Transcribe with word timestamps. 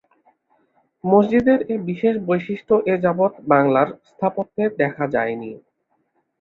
মসজিদের 1.03 1.59
এ 1.69 1.85
বিশেষ 1.89 2.15
বৈশিষ্ট্য 2.27 2.73
এ 2.85 3.03
যাবৎ 3.03 3.33
বাংলার 3.47 3.89
স্থাপত্যে 4.09 4.63
দেখা 4.81 5.05
যায় 5.07 5.35
নি। 5.35 5.51